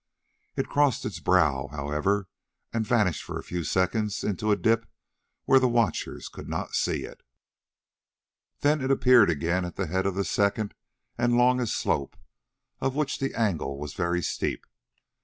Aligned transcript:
It 0.55 0.67
crossed 0.67 1.05
its 1.05 1.19
brow, 1.19 1.67
however, 1.67 2.27
and 2.73 2.87
vanished 2.87 3.21
for 3.23 3.37
a 3.37 3.43
few 3.43 3.63
seconds 3.63 4.23
into 4.23 4.49
a 4.51 4.55
dip 4.55 4.87
where 5.45 5.59
the 5.59 5.69
watchers 5.69 6.27
could 6.27 6.49
not 6.49 6.73
see 6.73 7.03
it, 7.05 7.21
then 8.61 8.81
it 8.81 8.89
appeared 8.89 9.29
again 9.29 9.63
at 9.63 9.75
the 9.75 9.85
head 9.85 10.07
of 10.07 10.15
the 10.15 10.25
second 10.25 10.73
and 11.19 11.37
longest 11.37 11.75
slope, 11.77 12.17
of 12.79 12.95
which 12.95 13.19
the 13.19 13.35
angle 13.35 13.77
was 13.77 13.93
very 13.93 14.23
steep. 14.23 14.65